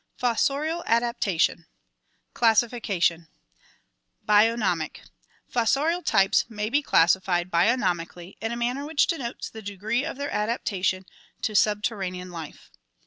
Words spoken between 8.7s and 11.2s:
which denotes the degree of their adaptation